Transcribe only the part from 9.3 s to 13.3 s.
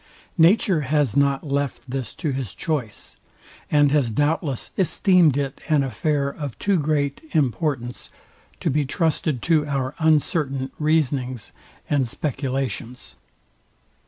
to our uncertain reasonings and speculations.